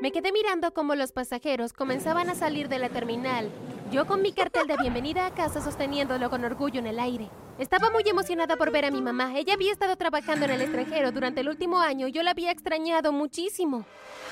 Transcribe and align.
Me 0.00 0.12
quedé 0.12 0.32
mirando 0.32 0.72
cómo 0.72 0.94
los 0.94 1.12
pasajeros 1.12 1.74
comenzaban 1.74 2.30
a 2.30 2.34
salir 2.34 2.70
de 2.70 2.78
la 2.78 2.88
terminal. 2.88 3.50
Yo 3.92 4.06
con 4.06 4.22
mi 4.22 4.32
cartel 4.32 4.66
de 4.66 4.78
bienvenida 4.78 5.26
a 5.26 5.34
casa 5.34 5.60
sosteniéndolo 5.60 6.30
con 6.30 6.42
orgullo 6.42 6.78
en 6.78 6.86
el 6.86 6.98
aire. 6.98 7.28
Estaba 7.58 7.90
muy 7.90 8.02
emocionada 8.06 8.56
por 8.56 8.70
ver 8.70 8.86
a 8.86 8.90
mi 8.90 9.02
mamá. 9.02 9.36
Ella 9.36 9.52
había 9.52 9.70
estado 9.70 9.96
trabajando 9.96 10.46
en 10.46 10.52
el 10.52 10.62
extranjero 10.62 11.12
durante 11.12 11.42
el 11.42 11.50
último 11.50 11.80
año 11.80 12.08
y 12.08 12.12
yo 12.12 12.22
la 12.22 12.30
había 12.30 12.50
extrañado 12.50 13.12
muchísimo. 13.12 13.84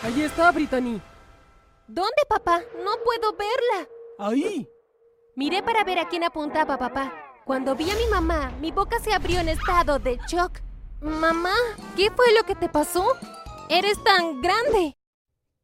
Allí 0.02 0.22
está, 0.22 0.50
Brittany. 0.52 1.02
¿Dónde, 1.86 2.22
papá? 2.26 2.62
No 2.82 2.92
puedo 3.04 3.36
verla. 3.36 3.88
Ahí. 4.18 4.66
Miré 5.36 5.62
para 5.62 5.84
ver 5.84 5.98
a 5.98 6.08
quién 6.08 6.24
apuntaba 6.24 6.78
papá. 6.78 7.12
Cuando 7.44 7.74
vi 7.74 7.90
a 7.90 7.94
mi 7.94 8.06
mamá, 8.10 8.52
mi 8.60 8.72
boca 8.72 8.98
se 9.00 9.12
abrió 9.12 9.40
en 9.40 9.50
estado 9.50 9.98
de 9.98 10.18
shock. 10.26 10.60
Mamá, 11.02 11.54
¿qué 11.94 12.10
fue 12.10 12.32
lo 12.32 12.44
que 12.44 12.54
te 12.54 12.70
pasó? 12.70 13.04
Eres 13.68 14.02
tan 14.02 14.40
grande. 14.40 14.97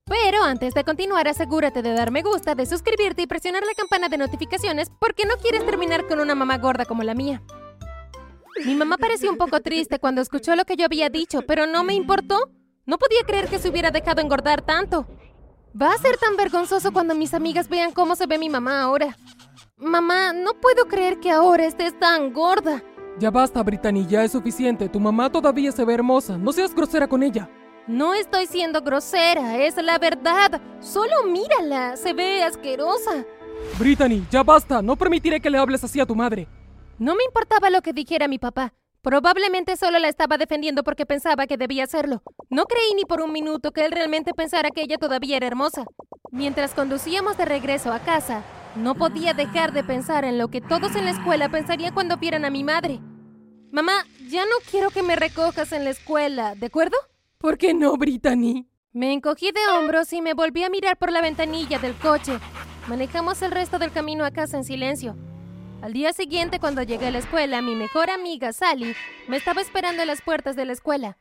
Pero 0.06 0.42
antes 0.42 0.74
de 0.74 0.84
continuar, 0.84 1.28
asegúrate 1.28 1.80
de 1.80 1.94
dar 1.94 2.10
me 2.10 2.22
gusta, 2.22 2.54
de 2.54 2.66
suscribirte 2.66 3.22
y 3.22 3.26
presionar 3.26 3.62
la 3.64 3.72
campana 3.74 4.08
de 4.08 4.18
notificaciones 4.18 4.90
porque 5.00 5.24
no 5.24 5.36
quieres 5.40 5.64
terminar 5.64 6.06
con 6.06 6.20
una 6.20 6.34
mamá 6.34 6.58
gorda 6.58 6.84
como 6.84 7.02
la 7.02 7.14
mía. 7.14 7.42
Mi 8.66 8.74
mamá 8.74 8.98
pareció 8.98 9.30
un 9.30 9.38
poco 9.38 9.60
triste 9.60 9.98
cuando 9.98 10.20
escuchó 10.20 10.54
lo 10.56 10.66
que 10.66 10.76
yo 10.76 10.84
había 10.84 11.08
dicho, 11.08 11.40
pero 11.46 11.66
no 11.66 11.84
me 11.84 11.94
importó. 11.94 12.50
No 12.84 12.98
podía 12.98 13.22
creer 13.26 13.48
que 13.48 13.58
se 13.58 13.70
hubiera 13.70 13.90
dejado 13.90 14.20
engordar 14.20 14.60
tanto. 14.60 15.06
Va 15.80 15.92
a 15.92 15.98
ser 15.98 16.18
tan 16.18 16.36
vergonzoso 16.36 16.92
cuando 16.92 17.14
mis 17.14 17.32
amigas 17.32 17.68
vean 17.68 17.92
cómo 17.92 18.14
se 18.14 18.26
ve 18.26 18.38
mi 18.38 18.50
mamá 18.50 18.82
ahora. 18.82 19.16
Mamá, 19.78 20.34
no 20.34 20.52
puedo 20.60 20.86
creer 20.86 21.18
que 21.18 21.30
ahora 21.30 21.64
estés 21.64 21.98
tan 21.98 22.32
gorda. 22.32 22.82
Ya 23.18 23.30
basta, 23.30 23.62
Brittany, 23.62 24.06
ya 24.06 24.22
es 24.22 24.32
suficiente. 24.32 24.88
Tu 24.88 25.00
mamá 25.00 25.32
todavía 25.32 25.72
se 25.72 25.84
ve 25.84 25.94
hermosa. 25.94 26.36
No 26.36 26.52
seas 26.52 26.74
grosera 26.74 27.08
con 27.08 27.22
ella. 27.22 27.48
No 27.86 28.14
estoy 28.14 28.46
siendo 28.46 28.80
grosera, 28.80 29.58
es 29.58 29.76
la 29.76 29.98
verdad. 29.98 30.60
Solo 30.80 31.24
mírala, 31.24 31.98
se 31.98 32.14
ve 32.14 32.42
asquerosa. 32.42 33.26
Brittany, 33.78 34.26
ya 34.30 34.42
basta. 34.42 34.80
No 34.80 34.96
permitiré 34.96 35.38
que 35.38 35.50
le 35.50 35.58
hables 35.58 35.84
así 35.84 36.00
a 36.00 36.06
tu 36.06 36.14
madre. 36.14 36.48
No 36.98 37.14
me 37.14 37.24
importaba 37.24 37.68
lo 37.68 37.82
que 37.82 37.92
dijera 37.92 38.26
mi 38.26 38.38
papá. 38.38 38.72
Probablemente 39.02 39.76
solo 39.76 39.98
la 39.98 40.08
estaba 40.08 40.38
defendiendo 40.38 40.82
porque 40.82 41.04
pensaba 41.04 41.46
que 41.46 41.58
debía 41.58 41.84
hacerlo. 41.84 42.22
No 42.48 42.64
creí 42.64 42.94
ni 42.96 43.04
por 43.04 43.20
un 43.20 43.32
minuto 43.32 43.70
que 43.70 43.84
él 43.84 43.92
realmente 43.92 44.32
pensara 44.32 44.70
que 44.70 44.80
ella 44.80 44.96
todavía 44.96 45.36
era 45.36 45.46
hermosa. 45.46 45.84
Mientras 46.30 46.72
conducíamos 46.72 47.36
de 47.36 47.44
regreso 47.44 47.92
a 47.92 47.98
casa, 47.98 48.42
no 48.76 48.94
podía 48.94 49.34
dejar 49.34 49.72
de 49.72 49.84
pensar 49.84 50.24
en 50.24 50.38
lo 50.38 50.48
que 50.48 50.62
todos 50.62 50.96
en 50.96 51.04
la 51.04 51.10
escuela 51.10 51.50
pensarían 51.50 51.92
cuando 51.92 52.16
vieran 52.16 52.46
a 52.46 52.50
mi 52.50 52.64
madre. 52.64 53.00
Mamá, 53.70 54.04
ya 54.26 54.46
no 54.46 54.56
quiero 54.70 54.88
que 54.88 55.02
me 55.02 55.16
recojas 55.16 55.72
en 55.72 55.84
la 55.84 55.90
escuela, 55.90 56.54
¿de 56.54 56.66
acuerdo? 56.66 56.96
¿Por 57.44 57.58
qué 57.58 57.74
no, 57.74 57.94
Brittany? 57.98 58.66
Me 58.94 59.12
encogí 59.12 59.52
de 59.52 59.60
hombros 59.68 60.10
y 60.14 60.22
me 60.22 60.32
volví 60.32 60.64
a 60.64 60.70
mirar 60.70 60.96
por 60.96 61.12
la 61.12 61.20
ventanilla 61.20 61.78
del 61.78 61.94
coche. 61.94 62.38
Manejamos 62.88 63.42
el 63.42 63.50
resto 63.50 63.78
del 63.78 63.92
camino 63.92 64.24
a 64.24 64.30
casa 64.30 64.56
en 64.56 64.64
silencio. 64.64 65.14
Al 65.82 65.92
día 65.92 66.14
siguiente, 66.14 66.58
cuando 66.58 66.82
llegué 66.82 67.08
a 67.08 67.10
la 67.10 67.18
escuela, 67.18 67.60
mi 67.60 67.74
mejor 67.74 68.08
amiga, 68.08 68.54
Sally, 68.54 68.96
me 69.28 69.36
estaba 69.36 69.60
esperando 69.60 70.00
en 70.00 70.08
las 70.08 70.22
puertas 70.22 70.56
de 70.56 70.64
la 70.64 70.72
escuela. 70.72 71.18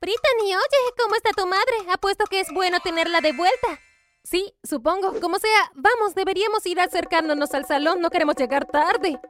Brittany, 0.00 0.54
oye, 0.54 0.94
¿cómo 0.96 1.14
está 1.16 1.32
tu 1.36 1.46
madre? 1.46 1.92
Apuesto 1.92 2.24
que 2.30 2.40
es 2.40 2.50
bueno 2.50 2.78
tenerla 2.82 3.20
de 3.20 3.34
vuelta. 3.34 3.78
Sí, 4.24 4.54
supongo. 4.64 5.20
Como 5.20 5.38
sea, 5.38 5.70
vamos, 5.74 6.14
deberíamos 6.14 6.64
ir 6.64 6.80
acercándonos 6.80 7.52
al 7.52 7.66
salón, 7.66 8.00
no 8.00 8.08
queremos 8.08 8.36
llegar 8.36 8.64
tarde. 8.64 9.20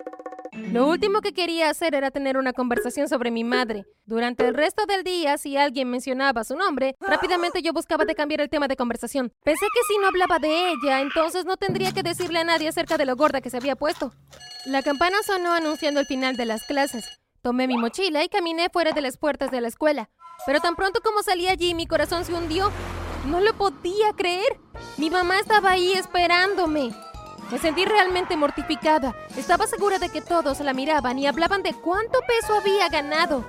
Lo 0.73 0.87
último 0.87 1.21
que 1.21 1.33
quería 1.33 1.71
hacer 1.71 1.95
era 1.95 2.11
tener 2.11 2.37
una 2.37 2.53
conversación 2.53 3.09
sobre 3.09 3.31
mi 3.31 3.45
madre. 3.45 3.87
Durante 4.05 4.47
el 4.47 4.55
resto 4.55 4.85
del 4.87 5.03
día, 5.03 5.39
si 5.39 5.57
alguien 5.57 5.91
mencionaba 5.91 6.45
su 6.45 6.57
nombre, 6.57 6.95
rápidamente 7.01 7.63
yo 7.63 7.73
buscaba 7.73 8.05
cambiar 8.15 8.41
el 8.41 8.51
tema 8.51 8.69
de 8.69 8.77
conversación. 8.77 9.33
Pensé 9.45 9.67
que 9.67 9.81
si 9.89 9.99
no 9.99 10.09
hablaba 10.09 10.39
de 10.39 10.71
ella, 10.71 11.01
entonces 11.01 11.45
no 11.45 11.57
tendría 11.57 11.93
que 11.93 12.03
decirle 12.03 12.41
a 12.41 12.45
nadie 12.45 12.69
acerca 12.69 12.97
de 12.99 13.07
lo 13.07 13.17
gorda 13.17 13.41
que 13.41 13.51
se 13.51 13.57
había 13.57 13.77
puesto. 13.77 14.13
La 14.67 14.83
campana 14.83 15.19
sonó 15.25 15.53
anunciando 15.53 16.01
el 16.01 16.07
final 16.07 16.37
de 16.37 16.47
las 16.47 16.65
clases. 16.65 17.21
Tomé 17.43 17.67
mi 17.67 17.79
mochila 17.79 18.25
y 18.25 18.29
caminé 18.29 18.69
fuera 18.71 18.93
de 18.93 19.01
las 19.01 19.17
puertas 19.17 19.51
de 19.51 19.61
la 19.61 19.69
escuela. 19.69 20.11
Pero 20.47 20.61
tan 20.61 20.77
pronto 20.77 21.01
como 21.03 21.23
salí 21.23 21.49
allí, 21.49 21.75
mi 21.75 21.87
corazón 21.87 22.25
se 22.25 22.35
hundió. 22.35 22.71
No 23.27 23.41
lo 23.41 23.55
podía 23.55 24.13
creer. 24.17 24.59
Mi 24.97 25.11
mamá 25.11 25.39
estaba 25.39 25.71
ahí 25.71 25.93
esperándome. 25.93 26.93
Me 27.51 27.59
sentí 27.59 27.85
realmente 27.85 28.37
mortificada. 28.37 29.15
Estaba 29.37 29.67
segura 29.67 29.99
de 29.99 30.11
que 30.11 30.21
todos 30.21 30.61
la 30.61 30.75
miraban 30.75 31.19
y 31.19 31.27
hablaban 31.27 31.63
de 31.63 31.75
cuánto 31.75 32.21
peso 32.27 32.55
había 32.55 32.89
ganado. 32.89 33.45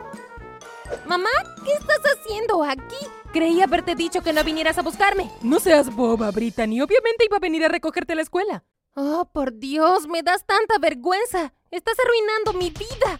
Mamá, 1.06 1.30
¿qué 1.64 1.74
estás 1.74 2.00
haciendo 2.14 2.64
aquí? 2.64 3.08
Creí 3.34 3.62
haberte 3.62 3.96
dicho 3.96 4.22
que 4.22 4.34
no 4.34 4.44
vinieras 4.44 4.78
a 4.78 4.82
buscarme. 4.82 5.30
No 5.42 5.60
seas 5.60 5.94
boba, 5.94 6.32
Brittany. 6.32 6.82
Obviamente 6.82 7.26
iba 7.26 7.38
a 7.38 7.42
venir 7.42 7.66
a 7.66 7.68
recogerte 7.68 8.14
a 8.14 8.16
la 8.16 8.22
escuela. 8.24 8.64
Oh, 8.96 9.30
por 9.32 9.58
Dios, 9.60 10.08
me 10.08 10.24
das 10.24 10.46
tanta 10.46 10.78
vergüenza. 10.80 11.54
Estás 11.70 11.96
arruinando 12.00 12.54
mi 12.54 12.72
vida. 12.72 13.18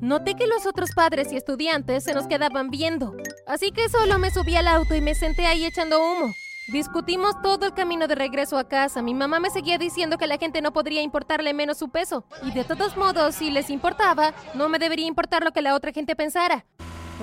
Noté 0.00 0.34
que 0.34 0.46
los 0.46 0.64
otros 0.64 0.92
padres 0.94 1.30
y 1.30 1.36
estudiantes 1.36 2.04
se 2.04 2.14
nos 2.14 2.26
quedaban 2.26 2.70
viendo, 2.70 3.14
así 3.46 3.70
que 3.70 3.90
solo 3.90 4.18
me 4.18 4.30
subí 4.30 4.56
al 4.56 4.66
auto 4.66 4.94
y 4.94 5.02
me 5.02 5.14
senté 5.14 5.46
ahí 5.46 5.66
echando 5.66 6.00
humo. 6.00 6.32
Discutimos 6.68 7.40
todo 7.42 7.66
el 7.66 7.74
camino 7.74 8.06
de 8.06 8.14
regreso 8.14 8.56
a 8.56 8.68
casa. 8.68 9.02
Mi 9.02 9.14
mamá 9.14 9.40
me 9.40 9.50
seguía 9.50 9.78
diciendo 9.78 10.18
que 10.18 10.26
a 10.26 10.28
la 10.28 10.38
gente 10.38 10.62
no 10.62 10.72
podría 10.72 11.02
importarle 11.02 11.52
menos 11.52 11.78
su 11.78 11.88
peso. 11.88 12.24
Y 12.44 12.52
de 12.52 12.64
todos 12.64 12.96
modos, 12.96 13.34
si 13.34 13.50
les 13.50 13.70
importaba, 13.70 14.34
no 14.54 14.68
me 14.68 14.78
debería 14.78 15.06
importar 15.06 15.42
lo 15.42 15.52
que 15.52 15.62
la 15.62 15.74
otra 15.74 15.92
gente 15.92 16.14
pensara. 16.14 16.66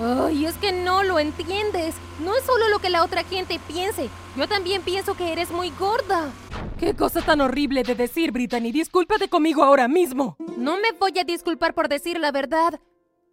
Ay, 0.00 0.44
es 0.44 0.54
que 0.56 0.70
no 0.70 1.02
lo 1.02 1.18
entiendes. 1.18 1.94
No 2.20 2.36
es 2.36 2.44
solo 2.44 2.68
lo 2.68 2.78
que 2.78 2.90
la 2.90 3.02
otra 3.04 3.24
gente 3.24 3.58
piense. 3.66 4.10
Yo 4.36 4.46
también 4.46 4.82
pienso 4.82 5.14
que 5.14 5.32
eres 5.32 5.50
muy 5.50 5.70
gorda. 5.70 6.30
Qué 6.78 6.94
cosa 6.94 7.22
tan 7.22 7.40
horrible 7.40 7.82
de 7.82 7.94
decir, 7.94 8.30
Brittany. 8.32 8.70
Discúlpate 8.70 9.28
conmigo 9.28 9.64
ahora 9.64 9.88
mismo. 9.88 10.36
No 10.56 10.76
me 10.76 10.92
voy 10.92 11.18
a 11.18 11.24
disculpar 11.24 11.74
por 11.74 11.88
decir 11.88 12.20
la 12.20 12.32
verdad. 12.32 12.78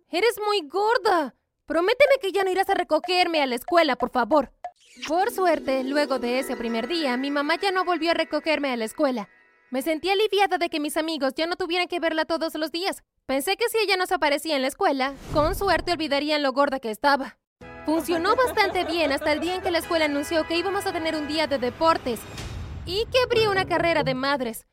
Eres 0.10 0.40
muy 0.44 0.62
gorda. 0.68 1.36
Prométeme 1.66 2.16
que 2.22 2.32
ya 2.32 2.44
no 2.44 2.52
irás 2.52 2.70
a 2.70 2.76
recogerme 2.76 3.42
a 3.42 3.48
la 3.48 3.56
escuela, 3.56 3.96
por 3.96 4.12
favor. 4.12 4.52
Por 5.08 5.32
suerte, 5.32 5.84
luego 5.84 6.20
de 6.20 6.40
ese 6.40 6.56
primer 6.56 6.88
día, 6.88 7.18
mi 7.18 7.30
mamá 7.30 7.58
ya 7.58 7.72
no 7.72 7.84
volvió 7.84 8.12
a 8.12 8.14
recogerme 8.14 8.72
a 8.72 8.78
la 8.78 8.86
escuela. 8.86 9.30
Me 9.70 9.82
sentí 9.82 10.10
aliviada 10.10 10.58
de 10.58 10.70
que 10.70 10.80
mis 10.80 10.96
amigos 10.96 11.34
ya 11.36 11.48
no 11.48 11.58
tuvieran 11.58 11.88
que 11.88 12.00
verla 12.00 12.26
todos 12.26 12.56
los 12.56 12.72
días. 12.72 13.04
Pensé 13.26 13.58
que 13.58 13.68
si 13.70 13.78
ella 13.80 13.98
nos 13.98 14.12
aparecía 14.12 14.56
en 14.56 14.62
la 14.62 14.70
escuela, 14.70 15.14
con 15.34 15.54
suerte 15.54 15.92
olvidarían 15.92 16.44
lo 16.44 16.54
gorda 16.54 16.80
que 16.80 16.92
estaba. 16.92 17.38
Funcionó 17.86 18.36
bastante 18.36 18.86
bien 18.86 19.12
hasta 19.12 19.34
el 19.34 19.42
día 19.42 19.56
en 19.56 19.62
que 19.62 19.70
la 19.70 19.80
escuela 19.80 20.06
anunció 20.06 20.48
que 20.48 20.58
íbamos 20.58 20.86
a 20.86 20.94
tener 20.94 21.16
un 21.16 21.28
día 21.28 21.46
de 21.46 21.58
deportes 21.58 22.20
y 22.86 23.06
que 23.12 23.48
una 23.48 23.66
carrera 23.66 24.04
de 24.04 24.16
madres. 24.16 24.66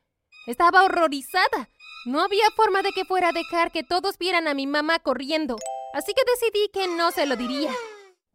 Estaba 0.46 0.84
horrorizada. 0.84 1.68
No 2.06 2.20
había 2.20 2.44
forma 2.56 2.82
de 2.82 2.90
que 2.92 3.04
fuera 3.04 3.28
a 3.28 3.32
dejar 3.32 3.70
que 3.70 3.82
todos 3.82 4.18
vieran 4.18 4.48
a 4.48 4.54
mi 4.54 4.66
mamá 4.66 4.98
corriendo, 4.98 5.56
así 5.94 6.12
que 6.14 6.22
decidí 6.26 6.68
que 6.72 6.88
no 6.88 7.10
se 7.12 7.26
lo 7.26 7.36
diría. 7.36 7.70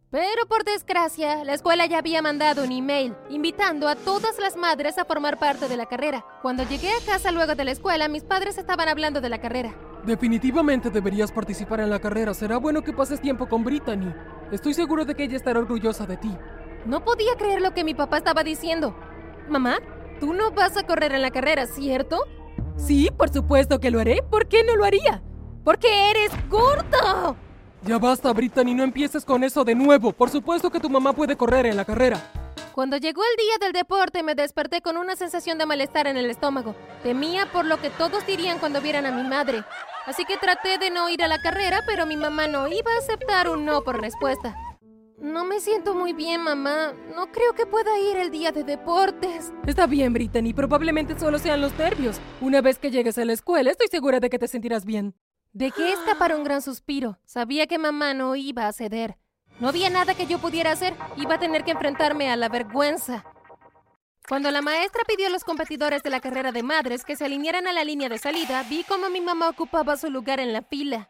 Pero 0.10 0.48
por 0.48 0.64
desgracia, 0.64 1.44
la 1.44 1.54
escuela 1.54 1.86
ya 1.86 1.98
había 1.98 2.22
mandado 2.22 2.64
un 2.64 2.72
email 2.72 3.14
invitando 3.30 3.90
a 3.90 3.96
todas 3.96 4.40
las 4.40 4.56
madres 4.56 4.98
a 4.98 5.04
formar 5.04 5.38
parte 5.38 5.68
de 5.68 5.76
la 5.76 5.86
carrera. 5.86 6.24
Cuando 6.42 6.64
llegué 6.64 6.90
a 6.92 7.06
casa 7.06 7.34
luego 7.34 7.56
de 7.56 7.66
la 7.66 7.72
escuela, 7.72 8.08
mis 8.08 8.24
padres 8.24 8.58
estaban 8.58 8.88
hablando 8.88 9.20
de 9.20 9.28
la 9.28 9.42
carrera. 9.42 9.76
Definitivamente 10.06 10.90
deberías 10.90 11.34
participar 11.34 11.82
en 11.82 11.90
la 11.90 12.00
carrera. 12.00 12.34
Será 12.34 12.56
bueno 12.56 12.84
que 12.84 12.94
pases 12.94 13.20
tiempo 13.20 13.50
con 13.50 13.66
Brittany. 13.66 14.14
Estoy 14.50 14.74
seguro 14.74 15.04
de 15.04 15.14
que 15.14 15.26
ella 15.26 15.36
estará 15.36 15.60
orgullosa 15.60 16.06
de 16.06 16.16
ti. 16.16 16.34
No 16.86 17.04
podía 17.04 17.36
creer 17.36 17.62
lo 17.62 17.74
que 17.74 17.84
mi 17.84 17.94
papá 17.94 18.20
estaba 18.20 18.46
diciendo. 18.46 18.96
Mamá, 19.50 19.80
tú 20.22 20.34
no 20.34 20.52
vas 20.52 20.78
a 20.78 20.84
correr 20.84 21.12
en 21.12 21.22
la 21.22 21.32
carrera, 21.32 21.68
¿cierto? 21.68 22.22
Sí, 22.78 23.10
por 23.18 23.28
supuesto 23.28 23.82
que 23.82 23.92
lo 23.92 24.00
haré. 24.00 24.24
¿Por 24.32 24.48
qué 24.48 24.64
no 24.64 24.78
lo 24.78 24.86
haría? 24.86 25.22
Porque 25.66 26.12
eres 26.12 26.32
gordo. 26.48 27.36
Ya 27.88 27.98
basta, 28.00 28.34
Brittany, 28.34 28.74
no 28.74 28.84
empieces 28.84 29.24
con 29.24 29.46
eso 29.46 29.64
de 29.64 29.74
nuevo. 29.74 30.12
Por 30.12 30.30
supuesto 30.30 30.70
que 30.70 30.82
tu 30.82 30.90
mamá 30.90 31.14
puede 31.14 31.38
correr 31.38 31.66
en 31.68 31.78
la 31.78 31.86
carrera. 31.86 32.22
Cuando 32.74 32.98
llegó 32.98 33.22
el 33.24 33.38
día 33.38 33.58
del 33.62 33.72
deporte 33.72 34.24
me 34.24 34.36
desperté 34.36 34.82
con 34.82 34.98
una 34.98 35.16
sensación 35.16 35.58
de 35.58 35.66
malestar 35.66 36.06
en 36.06 36.18
el 36.18 36.30
estómago. 36.30 36.76
Temía 37.02 37.50
por 37.52 37.66
lo 37.66 37.80
que 37.80 37.90
todos 37.90 38.28
dirían 38.28 38.60
cuando 38.60 38.82
vieran 38.82 39.06
a 39.06 39.12
mi 39.12 39.24
madre. 39.28 39.64
Así 40.06 40.26
que 40.26 40.36
traté 40.36 40.78
de 40.78 40.90
no 40.90 41.10
ir 41.10 41.24
a 41.24 41.30
la 41.30 41.40
carrera, 41.40 41.82
pero 41.88 42.06
mi 42.06 42.18
mamá 42.18 42.48
no 42.48 42.68
iba 42.68 42.92
a 42.94 42.98
aceptar 42.98 43.48
un 43.50 43.64
no 43.64 43.82
por 43.84 44.02
respuesta. 44.02 44.54
No 45.20 45.46
me 45.46 45.62
siento 45.62 45.96
muy 45.96 46.12
bien, 46.12 46.44
mamá. 46.44 46.94
No 47.16 47.32
creo 47.32 47.54
que 47.54 47.66
pueda 47.66 47.98
ir 48.00 48.18
el 48.18 48.32
día 48.32 48.52
de 48.52 48.66
deportes. 48.66 49.52
Está 49.66 49.88
bien, 49.88 50.14
Brittany. 50.14 50.54
Probablemente 50.54 51.18
solo 51.18 51.40
sean 51.40 51.62
los 51.62 51.76
nervios. 51.78 52.20
Una 52.42 52.62
vez 52.62 52.78
que 52.80 52.92
llegues 52.92 53.18
a 53.18 53.26
la 53.26 53.34
escuela, 53.34 53.72
estoy 53.72 53.88
segura 53.88 54.20
de 54.20 54.30
que 54.30 54.38
te 54.38 54.48
sentirás 54.48 54.86
bien. 54.86 55.16
Dejé 55.58 55.92
escapar 55.92 56.36
un 56.36 56.44
gran 56.44 56.62
suspiro. 56.62 57.18
Sabía 57.26 57.66
que 57.66 57.80
mamá 57.80 58.14
no 58.14 58.36
iba 58.36 58.68
a 58.68 58.74
ceder. 58.74 59.18
No 59.60 59.70
había 59.70 59.90
nada 59.90 60.14
que 60.14 60.28
yo 60.28 60.38
pudiera 60.38 60.72
hacer. 60.72 60.94
Iba 61.16 61.34
a 61.34 61.40
tener 61.40 61.64
que 61.64 61.72
enfrentarme 61.72 62.30
a 62.30 62.36
la 62.36 62.48
vergüenza. 62.48 63.26
Cuando 64.30 64.52
la 64.52 64.62
maestra 64.62 65.02
pidió 65.08 65.26
a 65.26 65.30
los 65.32 65.44
competidores 65.44 66.04
de 66.04 66.12
la 66.12 66.20
carrera 66.20 66.52
de 66.52 66.62
madres 66.62 67.04
que 67.04 67.16
se 67.16 67.26
alinearan 67.26 67.66
a 67.66 67.74
la 67.74 67.84
línea 67.84 68.08
de 68.08 68.20
salida, 68.20 68.62
vi 68.70 68.84
cómo 68.84 69.10
mi 69.10 69.20
mamá 69.20 69.50
ocupaba 69.50 69.98
su 69.98 70.12
lugar 70.12 70.40
en 70.40 70.54
la 70.54 70.62
fila. 70.62 71.10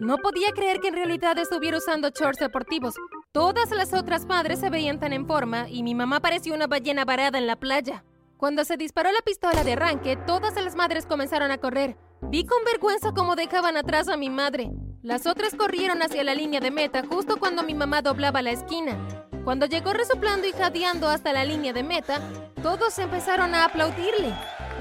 No 0.00 0.16
podía 0.16 0.52
creer 0.52 0.80
que 0.80 0.88
en 0.88 0.94
realidad 0.94 1.36
estuviera 1.36 1.76
usando 1.76 2.08
shorts 2.08 2.40
deportivos. 2.40 2.94
Todas 3.32 3.70
las 3.70 3.92
otras 3.92 4.24
madres 4.24 4.60
se 4.60 4.70
veían 4.70 4.98
tan 4.98 5.12
en 5.12 5.26
forma 5.26 5.68
y 5.68 5.82
mi 5.82 5.94
mamá 5.94 6.20
parecía 6.20 6.54
una 6.54 6.68
ballena 6.68 7.04
varada 7.04 7.36
en 7.36 7.46
la 7.46 7.56
playa. 7.56 8.02
Cuando 8.38 8.64
se 8.64 8.78
disparó 8.78 9.12
la 9.12 9.20
pistola 9.20 9.62
de 9.62 9.74
arranque, 9.74 10.16
todas 10.16 10.54
las 10.54 10.74
madres 10.74 11.04
comenzaron 11.04 11.50
a 11.50 11.58
correr. 11.58 11.98
Vi 12.30 12.44
con 12.44 12.64
vergüenza 12.64 13.12
cómo 13.12 13.36
dejaban 13.36 13.76
atrás 13.76 14.08
a 14.08 14.16
mi 14.16 14.30
madre. 14.30 14.70
Las 15.02 15.26
otras 15.26 15.54
corrieron 15.54 16.02
hacia 16.02 16.24
la 16.24 16.34
línea 16.34 16.60
de 16.60 16.70
meta 16.70 17.04
justo 17.06 17.36
cuando 17.36 17.62
mi 17.62 17.74
mamá 17.74 18.02
doblaba 18.02 18.42
la 18.42 18.50
esquina. 18.50 18.96
Cuando 19.44 19.66
llegó 19.66 19.92
resoplando 19.92 20.46
y 20.46 20.52
jadeando 20.52 21.08
hasta 21.08 21.32
la 21.32 21.44
línea 21.44 21.72
de 21.72 21.82
meta, 21.82 22.20
todos 22.62 22.98
empezaron 22.98 23.54
a 23.54 23.66
aplaudirle. 23.66 24.34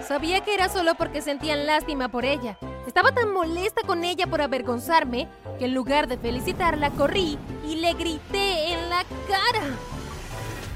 Sabía 0.08 0.42
que 0.42 0.54
era 0.54 0.70
solo 0.70 0.96
porque 0.96 1.22
sentían 1.22 1.66
lástima 1.68 2.10
por 2.10 2.26
ella. 2.26 2.58
Estaba 2.88 3.12
tan 3.12 3.32
molesta 3.32 3.82
con 3.86 4.04
ella 4.04 4.26
por 4.28 4.42
avergonzarme 4.42 5.28
que 5.60 5.66
en 5.66 5.74
lugar 5.74 6.08
de 6.08 6.18
felicitarla 6.18 6.92
corrí 6.92 7.38
y 7.68 7.76
le 7.76 7.94
grité 7.94 8.74
en 8.74 8.90
la 8.90 9.04
cara. 9.28 9.68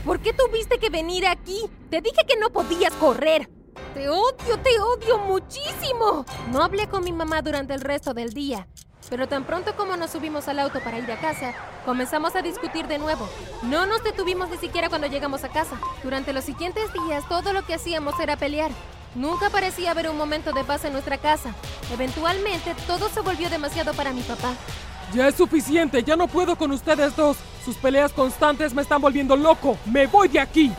¿Por 0.05 0.19
qué 0.19 0.33
tuviste 0.33 0.77
que 0.77 0.89
venir 0.89 1.25
aquí? 1.25 1.61
Te 1.89 2.01
dije 2.01 2.25
que 2.27 2.37
no 2.37 2.49
podías 2.49 2.93
correr. 2.93 3.49
Te 3.93 4.09
odio, 4.09 4.59
te 4.63 4.79
odio 4.79 5.17
muchísimo. 5.19 6.25
No 6.51 6.63
hablé 6.63 6.87
con 6.87 7.03
mi 7.03 7.11
mamá 7.11 7.41
durante 7.41 7.73
el 7.73 7.81
resto 7.81 8.13
del 8.13 8.33
día, 8.33 8.67
pero 9.09 9.27
tan 9.27 9.45
pronto 9.45 9.75
como 9.75 9.95
nos 9.95 10.11
subimos 10.11 10.47
al 10.47 10.59
auto 10.59 10.79
para 10.81 10.99
ir 10.99 11.11
a 11.11 11.19
casa, 11.19 11.53
comenzamos 11.85 12.35
a 12.35 12.41
discutir 12.41 12.87
de 12.87 12.97
nuevo. 12.97 13.27
No 13.63 13.85
nos 13.85 14.03
detuvimos 14.03 14.49
ni 14.49 14.57
siquiera 14.57 14.89
cuando 14.89 15.07
llegamos 15.07 15.43
a 15.43 15.49
casa. 15.49 15.79
Durante 16.03 16.33
los 16.33 16.43
siguientes 16.43 16.91
días 16.93 17.27
todo 17.29 17.53
lo 17.53 17.65
que 17.65 17.73
hacíamos 17.73 18.19
era 18.19 18.35
pelear. 18.37 18.71
Nunca 19.15 19.49
parecía 19.49 19.91
haber 19.91 20.09
un 20.09 20.17
momento 20.17 20.51
de 20.51 20.63
paz 20.63 20.85
en 20.85 20.93
nuestra 20.93 21.17
casa. 21.17 21.55
Eventualmente 21.91 22.75
todo 22.85 23.09
se 23.09 23.21
volvió 23.21 23.49
demasiado 23.49 23.93
para 23.93 24.11
mi 24.11 24.21
papá. 24.21 24.53
Ya 25.13 25.27
es 25.29 25.35
suficiente, 25.35 26.03
ya 26.03 26.17
no 26.17 26.27
puedo 26.27 26.57
con 26.57 26.71
ustedes 26.71 27.15
dos. 27.15 27.37
Sus 27.63 27.77
peleas 27.77 28.11
constantes 28.11 28.73
me 28.73 28.81
están 28.81 29.01
volviendo 29.01 29.35
loco. 29.35 29.77
Me 29.85 30.05
voy 30.05 30.27
de 30.27 30.39
aquí. 30.39 30.73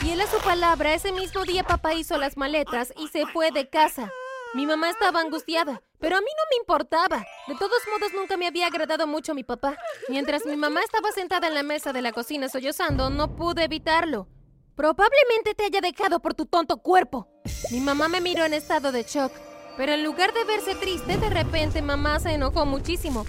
Fiel 0.00 0.20
a 0.20 0.26
su 0.26 0.38
palabra, 0.38 0.94
ese 0.94 1.12
mismo 1.12 1.44
día 1.44 1.64
papá 1.64 1.94
hizo 1.94 2.18
las 2.18 2.36
maletas 2.36 2.92
y 2.98 3.08
se 3.08 3.26
fue 3.26 3.50
de 3.50 3.68
casa. 3.68 4.10
Mi 4.52 4.66
mamá 4.66 4.90
estaba 4.90 5.20
angustiada, 5.20 5.82
pero 5.98 6.16
a 6.16 6.20
mí 6.20 6.26
no 6.26 6.42
me 6.50 6.56
importaba. 6.60 7.24
De 7.48 7.54
todos 7.54 7.80
modos, 7.92 8.12
nunca 8.12 8.36
me 8.36 8.46
había 8.46 8.66
agradado 8.66 9.06
mucho 9.06 9.34
mi 9.34 9.44
papá. 9.44 9.76
Mientras 10.08 10.44
mi 10.46 10.56
mamá 10.56 10.80
estaba 10.82 11.10
sentada 11.12 11.48
en 11.48 11.54
la 11.54 11.62
mesa 11.62 11.92
de 11.92 12.02
la 12.02 12.12
cocina 12.12 12.48
sollozando, 12.48 13.10
no 13.10 13.34
pude 13.34 13.64
evitarlo. 13.64 14.28
Probablemente 14.76 15.54
te 15.56 15.64
haya 15.64 15.80
dejado 15.80 16.20
por 16.20 16.34
tu 16.34 16.46
tonto 16.46 16.78
cuerpo. 16.78 17.28
Mi 17.70 17.80
mamá 17.80 18.08
me 18.08 18.20
miró 18.20 18.44
en 18.44 18.54
estado 18.54 18.92
de 18.92 19.04
shock, 19.04 19.32
pero 19.76 19.92
en 19.92 20.04
lugar 20.04 20.32
de 20.34 20.44
verse 20.44 20.74
triste, 20.74 21.16
de 21.16 21.30
repente 21.30 21.82
mamá 21.82 22.20
se 22.20 22.32
enojó 22.32 22.66
muchísimo. 22.66 23.24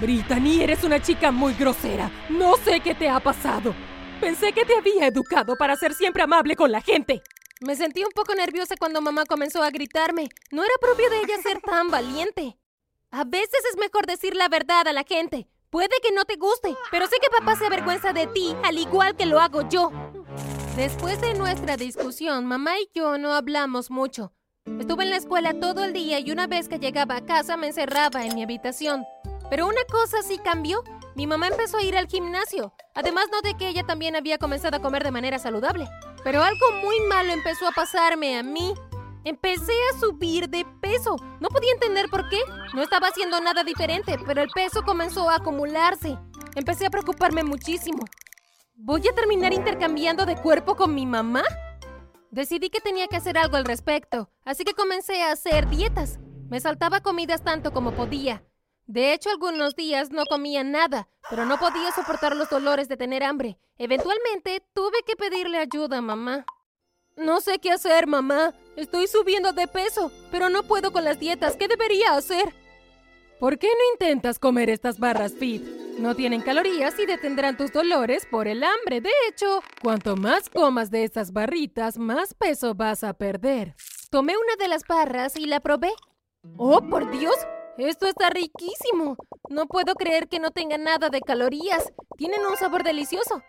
Brittany, 0.00 0.62
eres 0.62 0.84
una 0.84 1.00
chica 1.00 1.30
muy 1.30 1.54
grosera. 1.54 2.10
No 2.28 2.56
sé 2.56 2.80
qué 2.80 2.94
te 2.94 3.08
ha 3.08 3.20
pasado. 3.20 3.74
Pensé 4.22 4.52
que 4.52 4.64
te 4.64 4.76
había 4.76 5.08
educado 5.08 5.56
para 5.56 5.74
ser 5.74 5.94
siempre 5.94 6.22
amable 6.22 6.54
con 6.54 6.70
la 6.70 6.80
gente. 6.80 7.24
Me 7.60 7.74
sentí 7.74 8.04
un 8.04 8.12
poco 8.12 8.36
nerviosa 8.36 8.76
cuando 8.78 9.00
mamá 9.00 9.24
comenzó 9.24 9.64
a 9.64 9.70
gritarme. 9.70 10.28
No 10.52 10.62
era 10.62 10.72
propio 10.80 11.10
de 11.10 11.22
ella 11.22 11.42
ser 11.42 11.60
tan 11.60 11.90
valiente. 11.90 12.56
A 13.10 13.24
veces 13.24 13.58
es 13.68 13.76
mejor 13.80 14.06
decir 14.06 14.36
la 14.36 14.46
verdad 14.48 14.86
a 14.86 14.92
la 14.92 15.02
gente. 15.02 15.48
Puede 15.70 16.00
que 16.00 16.12
no 16.12 16.24
te 16.24 16.36
guste, 16.36 16.76
pero 16.92 17.08
sé 17.08 17.16
que 17.20 17.36
papá 17.36 17.56
se 17.56 17.66
avergüenza 17.66 18.12
de 18.12 18.28
ti, 18.28 18.54
al 18.62 18.78
igual 18.78 19.16
que 19.16 19.26
lo 19.26 19.40
hago 19.40 19.68
yo. 19.68 19.90
Después 20.76 21.20
de 21.20 21.34
nuestra 21.34 21.76
discusión, 21.76 22.46
mamá 22.46 22.78
y 22.78 22.88
yo 22.94 23.18
no 23.18 23.32
hablamos 23.32 23.90
mucho. 23.90 24.32
Estuve 24.78 25.02
en 25.02 25.10
la 25.10 25.16
escuela 25.16 25.58
todo 25.58 25.82
el 25.82 25.92
día 25.92 26.20
y 26.20 26.30
una 26.30 26.46
vez 26.46 26.68
que 26.68 26.78
llegaba 26.78 27.16
a 27.16 27.26
casa 27.26 27.56
me 27.56 27.66
encerraba 27.66 28.24
en 28.24 28.36
mi 28.36 28.44
habitación. 28.44 29.04
Pero 29.50 29.66
una 29.66 29.84
cosa 29.90 30.22
sí 30.22 30.38
cambió. 30.38 30.84
Mi 31.14 31.26
mamá 31.26 31.48
empezó 31.48 31.76
a 31.76 31.82
ir 31.82 31.96
al 31.96 32.06
gimnasio. 32.06 32.72
Además 32.94 33.26
noté 33.30 33.54
que 33.56 33.68
ella 33.68 33.84
también 33.84 34.16
había 34.16 34.38
comenzado 34.38 34.76
a 34.76 34.82
comer 34.82 35.04
de 35.04 35.10
manera 35.10 35.38
saludable. 35.38 35.88
Pero 36.24 36.42
algo 36.42 36.66
muy 36.82 37.00
malo 37.08 37.32
empezó 37.32 37.68
a 37.68 37.72
pasarme 37.72 38.38
a 38.38 38.42
mí. 38.42 38.74
Empecé 39.24 39.72
a 39.92 39.98
subir 39.98 40.48
de 40.48 40.64
peso. 40.80 41.16
No 41.40 41.48
podía 41.48 41.72
entender 41.72 42.08
por 42.08 42.28
qué. 42.28 42.40
No 42.74 42.82
estaba 42.82 43.08
haciendo 43.08 43.40
nada 43.40 43.62
diferente, 43.62 44.18
pero 44.26 44.42
el 44.42 44.48
peso 44.50 44.82
comenzó 44.84 45.28
a 45.28 45.36
acumularse. 45.36 46.18
Empecé 46.54 46.86
a 46.86 46.90
preocuparme 46.90 47.44
muchísimo. 47.44 48.04
¿Voy 48.74 49.06
a 49.06 49.14
terminar 49.14 49.52
intercambiando 49.52 50.26
de 50.26 50.36
cuerpo 50.36 50.76
con 50.76 50.94
mi 50.94 51.06
mamá? 51.06 51.42
Decidí 52.30 52.70
que 52.70 52.80
tenía 52.80 53.06
que 53.08 53.16
hacer 53.16 53.36
algo 53.36 53.58
al 53.58 53.66
respecto, 53.66 54.30
así 54.44 54.64
que 54.64 54.72
comencé 54.72 55.22
a 55.22 55.32
hacer 55.32 55.68
dietas. 55.68 56.18
Me 56.48 56.58
saltaba 56.60 57.00
comidas 57.00 57.44
tanto 57.44 57.72
como 57.72 57.92
podía. 57.92 58.42
De 58.86 59.12
hecho, 59.12 59.30
algunos 59.30 59.76
días 59.76 60.10
no 60.10 60.24
comía 60.26 60.64
nada, 60.64 61.08
pero 61.30 61.46
no 61.46 61.58
podía 61.58 61.92
soportar 61.92 62.36
los 62.36 62.50
dolores 62.50 62.88
de 62.88 62.96
tener 62.96 63.22
hambre. 63.22 63.58
Eventualmente 63.78 64.62
tuve 64.74 65.02
que 65.06 65.16
pedirle 65.16 65.58
ayuda 65.58 65.98
a 65.98 66.02
mamá. 66.02 66.44
No 67.16 67.40
sé 67.40 67.58
qué 67.58 67.70
hacer, 67.70 68.06
mamá. 68.06 68.54
Estoy 68.76 69.06
subiendo 69.06 69.52
de 69.52 69.68
peso, 69.68 70.10
pero 70.30 70.48
no 70.48 70.62
puedo 70.62 70.92
con 70.92 71.04
las 71.04 71.20
dietas. 71.20 71.56
¿Qué 71.56 71.68
debería 71.68 72.16
hacer? 72.16 72.54
¿Por 73.38 73.58
qué 73.58 73.66
no 73.66 73.92
intentas 73.92 74.38
comer 74.38 74.70
estas 74.70 74.98
barras 74.98 75.34
fit? 75.34 75.62
No 75.98 76.14
tienen 76.14 76.40
calorías 76.40 76.98
y 76.98 77.06
detendrán 77.06 77.56
tus 77.56 77.72
dolores 77.72 78.26
por 78.30 78.48
el 78.48 78.62
hambre. 78.64 79.00
De 79.00 79.10
hecho, 79.28 79.62
cuanto 79.82 80.16
más 80.16 80.48
comas 80.48 80.90
de 80.90 81.04
estas 81.04 81.32
barritas, 81.32 81.98
más 81.98 82.34
peso 82.34 82.74
vas 82.74 83.04
a 83.04 83.12
perder. 83.14 83.74
Tomé 84.10 84.34
una 84.36 84.56
de 84.58 84.68
las 84.68 84.86
barras 84.86 85.36
y 85.36 85.46
la 85.46 85.60
probé. 85.60 85.92
¡Oh, 86.56 86.80
por 86.88 87.10
Dios! 87.10 87.34
Esto 87.78 88.06
está 88.06 88.30
riquísimo. 88.30 89.16
No 89.48 89.66
puedo 89.66 89.94
creer 89.94 90.28
que 90.28 90.38
no 90.38 90.50
tenga 90.50 90.76
nada 90.78 91.08
de 91.08 91.20
calorías. 91.20 91.92
Tienen 92.16 92.44
un 92.46 92.56
sabor 92.56 92.82
delicioso. 92.84 93.42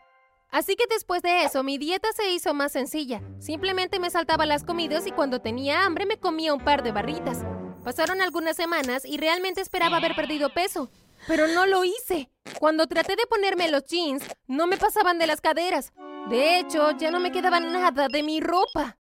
Así 0.49 0.75
que 0.75 0.85
después 0.89 1.21
de 1.23 1.43
eso, 1.43 1.63
mi 1.63 1.77
dieta 1.77 2.07
se 2.15 2.29
hizo 2.29 2.53
más 2.53 2.71
sencilla. 2.71 3.21
Simplemente 3.39 3.99
me 3.99 4.09
saltaba 4.09 4.45
las 4.45 4.63
comidas 4.63 5.07
y 5.07 5.11
cuando 5.11 5.41
tenía 5.41 5.83
hambre 5.83 6.05
me 6.05 6.19
comía 6.19 6.53
un 6.53 6.63
par 6.63 6.83
de 6.83 6.91
barritas. 6.91 7.43
Pasaron 7.83 8.21
algunas 8.21 8.55
semanas 8.55 9.03
y 9.03 9.17
realmente 9.17 9.61
esperaba 9.61 9.97
haber 9.97 10.15
perdido 10.15 10.53
peso, 10.53 10.89
pero 11.27 11.47
no 11.47 11.65
lo 11.65 11.83
hice. 11.83 12.29
Cuando 12.59 12.87
traté 12.87 13.15
de 13.15 13.25
ponerme 13.25 13.69
los 13.69 13.83
jeans, 13.85 14.23
no 14.47 14.67
me 14.67 14.77
pasaban 14.77 15.17
de 15.17 15.27
las 15.27 15.41
caderas. 15.41 15.91
De 16.29 16.59
hecho, 16.59 16.91
ya 16.91 17.11
no 17.11 17.19
me 17.19 17.31
quedaba 17.31 17.59
nada 17.59 18.07
de 18.07 18.23
mi 18.23 18.39
ropa. 18.39 18.97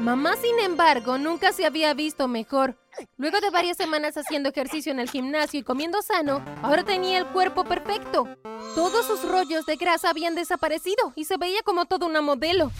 Mamá, 0.00 0.36
sin 0.36 0.58
embargo, 0.58 1.16
nunca 1.16 1.52
se 1.52 1.64
había 1.64 1.94
visto 1.94 2.28
mejor. 2.28 2.76
Luego 3.16 3.40
de 3.40 3.50
varias 3.50 3.76
semanas 3.76 4.16
haciendo 4.16 4.48
ejercicio 4.48 4.92
en 4.92 5.00
el 5.00 5.10
gimnasio 5.10 5.60
y 5.60 5.62
comiendo 5.62 6.02
sano, 6.02 6.44
ahora 6.62 6.84
tenía 6.84 7.18
el 7.18 7.26
cuerpo 7.26 7.64
perfecto. 7.64 8.28
Todos 8.74 9.06
sus 9.06 9.28
rollos 9.28 9.66
de 9.66 9.76
grasa 9.76 10.10
habían 10.10 10.34
desaparecido 10.34 11.12
y 11.16 11.24
se 11.24 11.36
veía 11.36 11.62
como 11.64 11.86
toda 11.86 12.06
una 12.06 12.20
modelo. 12.20 12.70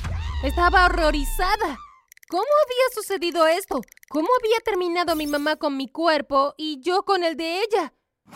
Estaba 0.45 0.87
horrorizada. 0.87 1.79
¿Cómo 2.29 2.43
había 2.43 2.95
sucedido 2.95 3.47
esto? 3.47 3.81
¿Cómo 4.09 4.29
había 4.39 4.59
terminado 4.65 5.17
mi 5.17 5.27
mamá 5.27 5.57
con 5.57 5.77
mi 5.77 5.89
cuerpo 5.89 6.55
y 6.57 6.81
yo 6.81 7.03
con 7.05 7.25
el 7.25 7.37
de 7.37 7.61
ella? 7.61 7.95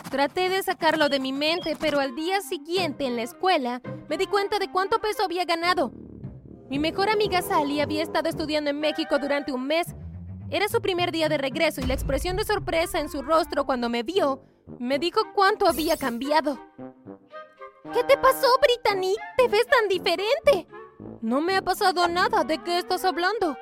Traté 0.09 0.49
de 0.49 0.63
sacarlo 0.63 1.09
de 1.09 1.19
mi 1.19 1.31
mente, 1.31 1.77
pero 1.79 1.99
al 1.99 2.15
día 2.15 2.41
siguiente 2.41 3.05
en 3.05 3.15
la 3.15 3.23
escuela 3.23 3.81
me 4.09 4.17
di 4.17 4.25
cuenta 4.25 4.59
de 4.59 4.71
cuánto 4.71 4.99
peso 4.99 5.23
había 5.23 5.45
ganado. 5.45 5.91
Mi 6.69 6.79
mejor 6.79 7.09
amiga 7.09 7.41
Sally 7.41 7.81
había 7.81 8.01
estado 8.01 8.29
estudiando 8.29 8.71
en 8.71 8.79
México 8.79 9.19
durante 9.19 9.51
un 9.51 9.67
mes 9.67 9.93
era 10.53 10.69
su 10.69 10.81
primer 10.81 11.11
día 11.11 11.29
de 11.29 11.39
regreso 11.39 11.81
y 11.81 11.85
la 11.85 11.95
expresión 11.95 12.37
de 12.37 12.45
sorpresa 12.45 12.99
en 12.99 13.09
su 13.09 13.23
rostro 13.23 13.65
cuando 13.65 13.89
me 13.89 14.03
vio 14.03 14.43
me 14.77 14.99
dijo 14.99 15.21
cuánto 15.33 15.67
había 15.67 15.97
cambiado. 15.97 16.59
¿Qué 17.91 18.03
te 18.03 18.17
pasó, 18.17 18.47
Brittany? 18.61 19.15
¿Te 19.35 19.47
ves 19.47 19.65
tan 19.65 19.87
diferente? 19.87 20.67
No 21.21 21.41
me 21.41 21.57
ha 21.57 21.63
pasado 21.63 22.07
nada. 22.07 22.43
¿De 22.43 22.59
qué 22.59 22.77
estás 22.77 23.03
hablando? 23.03 23.57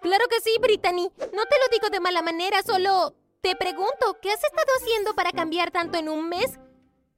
Claro 0.00 0.24
que 0.30 0.40
sí, 0.40 0.50
Brittany. 0.58 1.12
No 1.18 1.44
te 1.44 1.56
lo 1.58 1.68
digo 1.70 1.90
de 1.90 2.00
mala 2.00 2.22
manera, 2.22 2.62
solo 2.62 3.14
te 3.42 3.54
pregunto, 3.54 4.16
¿qué 4.22 4.30
has 4.30 4.42
estado 4.42 4.68
haciendo 4.80 5.14
para 5.14 5.32
cambiar 5.32 5.70
tanto 5.70 5.98
en 5.98 6.08
un 6.08 6.30
mes? 6.30 6.58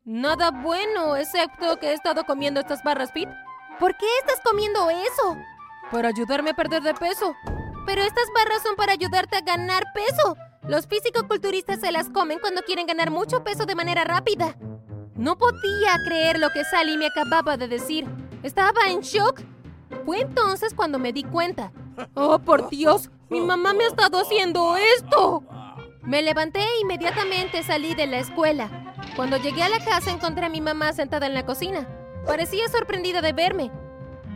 Nada 0.05 0.51
bueno, 0.51 1.17
excepto 1.17 1.79
que 1.79 1.91
he 1.91 1.93
estado 1.93 2.25
comiendo 2.25 2.59
estas 2.59 2.83
barras 2.83 3.13
fit. 3.13 3.29
¿Por 3.79 3.97
qué 3.97 4.07
estás 4.21 4.41
comiendo 4.45 4.91
eso? 4.91 5.37
Para 5.93 6.09
ayudarme 6.09 6.51
a 6.51 6.55
perder 6.55 6.83
de 6.83 6.95
peso. 6.95 7.35
Pero 7.87 8.03
estas 8.03 8.25
barras 8.35 8.63
son 8.63 8.77
para 8.77 8.93
ayudarte 8.93 9.37
a 9.37 9.43
ganar 9.43 9.85
peso. 9.95 10.37
Los 10.67 10.87
físico-culturistas 10.87 11.81
se 11.81 11.93
las 11.93 12.09
comen 12.09 12.39
cuando 12.39 12.63
quieren 12.63 12.87
ganar 12.87 13.11
mucho 13.11 13.45
peso 13.45 13.67
de 13.67 13.75
manera 13.75 14.05
rápida. 14.05 14.57
No 15.15 15.37
podía 15.37 15.97
creer 16.07 16.39
lo 16.39 16.51
que 16.51 16.65
Sally 16.65 16.97
me 16.97 17.07
acababa 17.07 17.57
de 17.57 17.69
decir. 17.69 18.07
Estaba 18.43 18.89
en 18.89 19.01
shock. 19.01 19.41
Fue 20.05 20.21
entonces 20.21 20.75
cuando 20.75 20.99
me 20.99 21.13
di 21.13 21.23
cuenta. 21.23 21.73
¡Oh, 22.15 22.39
por 22.39 22.69
Dios! 22.71 23.11
¡Mi 23.29 23.41
mamá 23.41 23.73
me 23.75 23.85
ha 23.85 23.89
estado 23.89 24.19
haciendo 24.19 24.77
esto! 24.77 25.45
Me 26.03 26.23
levanté 26.23 26.61
e 26.61 26.81
inmediatamente 26.81 27.63
salí 27.63 27.95
de 27.95 28.07
la 28.07 28.19
escuela. 28.19 28.95
Cuando 29.17 29.37
llegué 29.37 29.63
a 29.63 29.69
la 29.69 29.85
casa 29.85 30.11
encontré 30.11 30.47
a 30.47 30.51
mi 30.51 30.61
mamá 30.61 30.93
sentada 30.93 31.27
en 31.27 31.35
la 31.35 31.47
cocina. 31.47 31.87
Parecía 32.27 32.69
sorprendida 32.69 33.21
de 33.23 33.33
verme. 33.33 33.71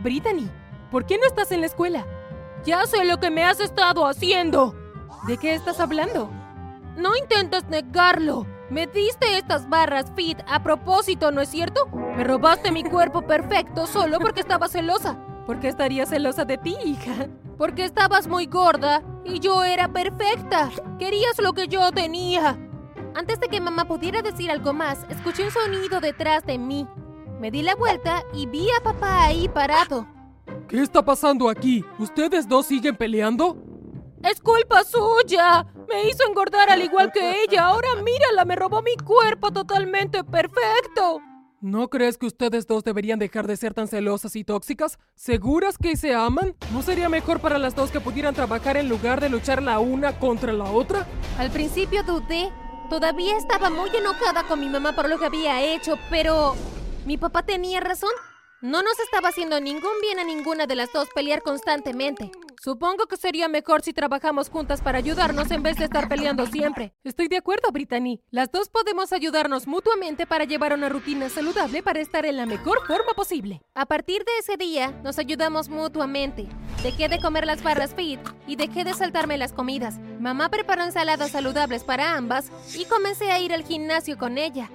Brittany, 0.01 0.49
¿por 0.91 1.05
qué 1.05 1.17
no 1.17 1.25
estás 1.25 1.51
en 1.51 1.61
la 1.61 1.67
escuela? 1.67 2.05
Ya 2.65 2.85
sé 2.85 3.05
lo 3.05 3.19
que 3.19 3.29
me 3.29 3.45
has 3.45 3.59
estado 3.59 4.05
haciendo. 4.05 4.75
¿De 5.27 5.37
qué 5.37 5.53
estás 5.53 5.79
hablando? 5.79 6.29
No 6.97 7.15
intentes 7.15 7.63
negarlo. 7.69 8.45
Me 8.69 8.85
diste 8.85 9.37
estas 9.37 9.67
barras 9.69 10.11
fit 10.15 10.39
a 10.47 10.61
propósito, 10.61 11.31
¿no 11.31 11.41
es 11.41 11.49
cierto? 11.49 11.87
Me 11.87 12.23
robaste 12.23 12.71
mi 12.71 12.83
cuerpo 12.83 13.21
perfecto 13.21 13.87
solo 13.87 14.19
porque 14.19 14.41
estaba 14.41 14.67
celosa. 14.67 15.17
¿Por 15.47 15.59
qué 15.59 15.69
estaría 15.69 16.05
celosa 16.05 16.45
de 16.45 16.57
ti, 16.57 16.75
hija? 16.83 17.27
Porque 17.57 17.85
estabas 17.85 18.27
muy 18.27 18.45
gorda 18.45 19.01
y 19.25 19.39
yo 19.39 19.63
era 19.63 19.87
perfecta. 19.87 20.69
Querías 20.99 21.39
lo 21.39 21.53
que 21.53 21.67
yo 21.67 21.91
tenía. 21.91 22.57
Antes 23.15 23.39
de 23.39 23.47
que 23.47 23.59
mamá 23.59 23.85
pudiera 23.85 24.21
decir 24.21 24.51
algo 24.51 24.73
más, 24.73 25.05
escuché 25.09 25.43
un 25.43 25.51
sonido 25.51 25.99
detrás 25.99 26.45
de 26.45 26.57
mí. 26.57 26.87
Me 27.39 27.51
di 27.51 27.63
la 27.63 27.75
vuelta 27.75 28.23
y 28.33 28.45
vi 28.45 28.67
a 28.77 28.83
papá 28.83 29.23
ahí 29.23 29.47
parado. 29.49 30.05
¿Qué 30.69 30.81
está 30.81 31.03
pasando 31.03 31.49
aquí? 31.49 31.83
¿Ustedes 31.97 32.47
dos 32.47 32.67
siguen 32.67 32.95
peleando? 32.95 33.57
Es 34.23 34.39
culpa 34.39 34.83
suya. 34.83 35.65
Me 35.87 36.07
hizo 36.07 36.27
engordar 36.27 36.69
al 36.69 36.83
igual 36.83 37.11
que 37.11 37.41
ella. 37.43 37.65
Ahora 37.65 37.87
mírala, 38.03 38.45
me 38.45 38.55
robó 38.55 38.83
mi 38.83 38.95
cuerpo 38.97 39.51
totalmente 39.51 40.23
perfecto. 40.23 41.21
¿No 41.59 41.89
crees 41.89 42.19
que 42.19 42.27
ustedes 42.27 42.67
dos 42.67 42.83
deberían 42.83 43.17
dejar 43.17 43.47
de 43.47 43.57
ser 43.57 43.73
tan 43.73 43.87
celosas 43.87 44.35
y 44.35 44.43
tóxicas? 44.43 44.99
¿Seguras 45.15 45.75
que 45.79 45.97
se 45.97 46.13
aman? 46.13 46.55
¿No 46.71 46.83
sería 46.83 47.09
mejor 47.09 47.39
para 47.39 47.57
las 47.57 47.73
dos 47.73 47.89
que 47.89 47.99
pudieran 47.99 48.35
trabajar 48.35 48.77
en 48.77 48.89
lugar 48.89 49.21
de 49.21 49.29
luchar 49.29 49.63
la 49.63 49.79
una 49.79 50.19
contra 50.19 50.53
la 50.53 50.65
otra? 50.65 51.07
Al 51.39 51.49
principio 51.49 52.03
dudé. 52.03 52.51
Todavía 52.91 53.37
estaba 53.37 53.71
muy 53.71 53.89
enojada 53.89 54.43
con 54.47 54.59
mi 54.59 54.69
mamá 54.69 54.93
por 54.93 55.09
lo 55.09 55.17
que 55.17 55.25
había 55.25 55.63
hecho, 55.63 55.95
pero... 56.11 56.55
¿Mi 57.07 57.17
papá 57.17 57.43
tenía 57.43 57.79
razón? 57.79 58.11
No 58.61 58.83
nos 58.83 58.99
estaba 58.99 59.29
haciendo 59.29 59.61
ningún 59.61 60.01
bien 60.01 60.19
a 60.19 60.25
ninguna 60.25 60.65
de 60.65 60.75
las 60.75 60.91
dos 60.91 61.07
pelear 61.15 61.41
constantemente. 61.41 62.29
Supongo 62.61 63.05
que 63.05 63.15
sería 63.15 63.47
mejor 63.47 63.81
si 63.83 63.93
trabajamos 63.93 64.49
juntas 64.49 64.81
para 64.81 64.97
ayudarnos 64.97 65.49
en 65.51 65.63
vez 65.63 65.77
de 65.77 65.85
estar 65.85 66.09
peleando 66.09 66.45
siempre. 66.45 66.93
Estoy 67.05 67.29
de 67.29 67.37
acuerdo, 67.37 67.71
Brittany. 67.71 68.19
Las 68.31 68.51
dos 68.51 68.67
podemos 68.67 69.13
ayudarnos 69.13 69.65
mutuamente 69.65 70.27
para 70.27 70.43
llevar 70.43 70.73
una 70.73 70.89
rutina 70.89 71.29
saludable 71.29 71.81
para 71.81 72.01
estar 72.01 72.25
en 72.25 72.35
la 72.35 72.45
mejor 72.45 72.85
forma 72.85 73.13
posible. 73.13 73.61
A 73.75 73.85
partir 73.85 74.25
de 74.25 74.31
ese 74.41 74.57
día, 74.57 74.91
nos 75.05 75.19
ayudamos 75.19 75.69
mutuamente. 75.69 76.49
Dejé 76.83 77.07
de 77.07 77.21
comer 77.21 77.45
las 77.45 77.63
barras 77.63 77.95
fit 77.95 78.19
y 78.45 78.57
dejé 78.57 78.83
de 78.83 78.93
saltarme 78.93 79.37
las 79.37 79.53
comidas. 79.53 79.99
Mamá 80.19 80.49
preparó 80.49 80.83
ensaladas 80.83 81.31
saludables 81.31 81.85
para 81.85 82.17
ambas 82.17 82.51
y 82.77 82.83
comencé 82.83 83.31
a 83.31 83.39
ir 83.39 83.53
al 83.53 83.63
gimnasio 83.63 84.17
con 84.17 84.37
ella. 84.37 84.69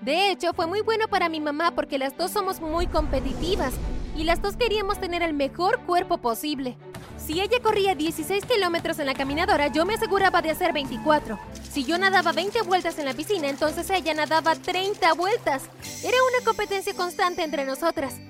De 0.00 0.30
hecho, 0.30 0.52
fue 0.52 0.66
muy 0.66 0.82
bueno 0.82 1.08
para 1.08 1.28
mi 1.28 1.40
mamá 1.40 1.72
porque 1.72 1.98
las 1.98 2.16
dos 2.16 2.30
somos 2.30 2.60
muy 2.60 2.86
competitivas 2.86 3.74
y 4.16 4.24
las 4.24 4.40
dos 4.42 4.56
queríamos 4.56 4.98
tener 5.00 5.22
el 5.22 5.34
mejor 5.34 5.80
cuerpo 5.80 6.18
posible. 6.18 6.76
Si 7.16 7.40
ella 7.40 7.58
corría 7.62 7.94
16 7.94 8.44
kilómetros 8.44 8.98
en 8.98 9.06
la 9.06 9.14
caminadora, 9.14 9.68
yo 9.68 9.84
me 9.84 9.94
aseguraba 9.94 10.42
de 10.42 10.50
hacer 10.50 10.72
24. 10.72 11.38
Si 11.70 11.84
yo 11.84 11.98
nadaba 11.98 12.32
20 12.32 12.62
vueltas 12.62 12.98
en 12.98 13.06
la 13.06 13.14
piscina, 13.14 13.48
entonces 13.48 13.88
ella 13.90 14.14
nadaba 14.14 14.54
30 14.54 15.12
vueltas. 15.14 15.64
Era 16.04 16.16
una 16.32 16.44
competencia 16.44 16.94
constante 16.94 17.42
entre 17.42 17.64
nosotras. 17.64 18.20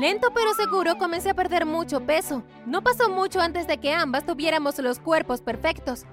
Lento 0.00 0.28
pero 0.32 0.54
seguro 0.54 0.96
comencé 0.96 1.30
a 1.30 1.34
perder 1.34 1.66
mucho 1.66 2.00
peso. 2.06 2.42
No 2.64 2.82
pasó 2.82 3.10
mucho 3.10 3.40
antes 3.40 3.66
de 3.66 3.78
que 3.78 3.92
ambas 3.92 4.24
tuviéramos 4.24 4.78
los 4.78 4.98
cuerpos 4.98 5.40
perfectos. 5.42 6.04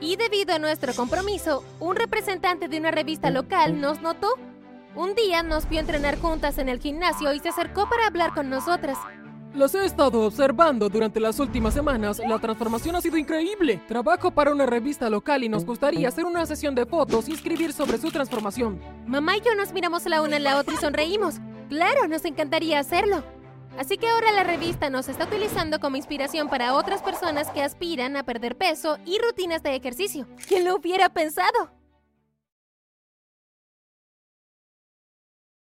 Y 0.00 0.16
debido 0.16 0.54
a 0.54 0.58
nuestro 0.58 0.92
compromiso, 0.94 1.64
un 1.80 1.96
representante 1.96 2.68
de 2.68 2.78
una 2.78 2.90
revista 2.90 3.30
local 3.30 3.80
nos 3.80 4.00
notó. 4.02 4.28
Un 4.94 5.14
día 5.14 5.42
nos 5.42 5.68
vio 5.68 5.80
entrenar 5.80 6.18
juntas 6.18 6.58
en 6.58 6.68
el 6.68 6.80
gimnasio 6.80 7.32
y 7.32 7.38
se 7.38 7.48
acercó 7.48 7.88
para 7.88 8.06
hablar 8.06 8.34
con 8.34 8.50
nosotras. 8.50 8.98
Las 9.54 9.74
he 9.74 9.84
estado 9.84 10.22
observando 10.22 10.88
durante 10.88 11.20
las 11.20 11.38
últimas 11.38 11.74
semanas. 11.74 12.20
La 12.26 12.38
transformación 12.38 12.96
ha 12.96 13.02
sido 13.02 13.18
increíble. 13.18 13.82
Trabajo 13.86 14.30
para 14.30 14.50
una 14.50 14.64
revista 14.64 15.10
local 15.10 15.44
y 15.44 15.48
nos 15.50 15.66
gustaría 15.66 16.08
hacer 16.08 16.24
una 16.24 16.46
sesión 16.46 16.74
de 16.74 16.86
fotos 16.86 17.28
y 17.28 17.32
escribir 17.32 17.74
sobre 17.74 17.98
su 17.98 18.10
transformación. 18.10 18.80
Mamá 19.06 19.36
y 19.36 19.42
yo 19.42 19.54
nos 19.54 19.74
miramos 19.74 20.06
la 20.06 20.22
una 20.22 20.36
a 20.36 20.40
la 20.40 20.58
otra 20.58 20.74
y 20.74 20.78
sonreímos. 20.78 21.34
Claro, 21.68 22.08
nos 22.08 22.24
encantaría 22.24 22.78
hacerlo. 22.78 23.22
Así 23.78 23.98
que 23.98 24.08
ahora 24.08 24.32
la 24.32 24.44
revista 24.44 24.90
nos 24.90 25.08
está 25.08 25.24
utilizando 25.24 25.80
como 25.80 25.96
inspiración 25.96 26.48
para 26.48 26.74
otras 26.74 27.02
personas 27.02 27.50
que 27.50 27.62
aspiran 27.62 28.16
a 28.16 28.22
perder 28.22 28.56
peso 28.56 28.98
y 29.04 29.18
rutinas 29.18 29.62
de 29.62 29.74
ejercicio. 29.74 30.26
¿Quién 30.46 30.64
lo 30.64 30.76
hubiera 30.76 31.08
pensado? 31.08 31.81